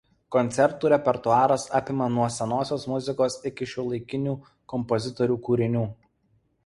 Koncertų 0.35 0.89
repertuaras 0.93 1.65
apima 1.81 2.07
nuo 2.15 2.29
senosios 2.37 2.87
muzikos 2.93 3.37
iki 3.53 3.69
šiuolaikinių 3.75 4.35
kompozitorių 4.75 5.39
kūrinių. 5.51 5.89